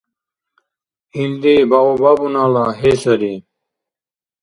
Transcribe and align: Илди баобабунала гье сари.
Илди 1.21 1.53
баобабунала 1.69 2.65
гье 2.79 2.93
сари. 3.01 3.35